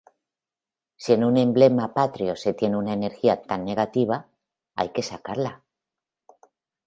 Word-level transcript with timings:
Si 1.07 1.11
en 1.15 1.25
un 1.27 1.35
emblema 1.41 1.85
patrio 1.93 2.35
se 2.35 2.55
tiene 2.55 2.75
una 2.77 2.93
energía 2.93 3.39
tan 3.43 3.63
negativa, 3.65 4.25
hay 4.73 4.89
que 4.93 5.03
sacarla". 5.03 5.63